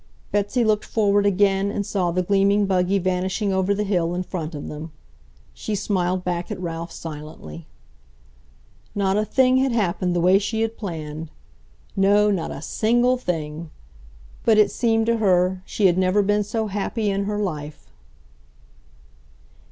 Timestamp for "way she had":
10.19-10.75